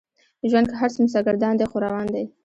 ژوند 0.49 0.67
که 0.69 0.75
هر 0.81 0.89
څومره 0.93 1.13
سرګردان 1.13 1.53
دی 1.57 1.65
خو 1.69 1.77
روان 1.85 2.07
دی. 2.13 2.25